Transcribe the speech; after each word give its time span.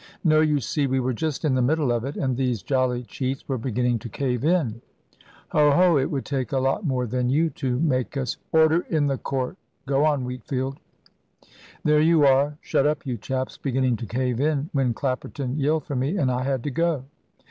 "No. 0.23 0.41
You 0.41 0.59
see, 0.59 0.87
we 0.87 0.99
were 0.99 1.13
just 1.13 1.45
in 1.45 1.53
the 1.53 1.61
middle 1.61 1.91
of 1.91 2.03
it, 2.05 2.15
and 2.17 2.35
these 2.35 2.63
jolly 2.63 3.03
cheats 3.03 3.47
were 3.47 3.59
beginning 3.59 3.99
to 3.99 4.09
cave 4.09 4.43
in" 4.43 4.81
"Ho, 5.51 5.69
ho! 5.69 5.95
It 5.97 6.09
would 6.09 6.25
take 6.25 6.51
a 6.51 6.57
lot 6.57 6.83
more 6.83 7.05
than 7.05 7.29
you 7.29 7.51
to 7.61 7.79
make 7.79 8.17
us" 8.17 8.37
"Order 8.51 8.83
in 8.89 9.05
the 9.05 9.19
court 9.19 9.57
go 9.85 10.03
on, 10.03 10.23
Wheatfield." 10.25 10.79
"There 11.83 12.01
you 12.01 12.25
are 12.25 12.57
shut 12.61 12.87
up, 12.87 13.05
you 13.05 13.15
chaps 13.15 13.59
beginning 13.59 13.95
to 13.97 14.07
cave 14.07 14.39
in, 14.39 14.71
when 14.73 14.95
Clapperton 14.95 15.59
yelled 15.59 15.85
for 15.85 15.95
me, 15.95 16.17
and 16.17 16.31
I 16.31 16.45
had 16.45 16.63
to 16.63 16.71
go." 16.71 17.05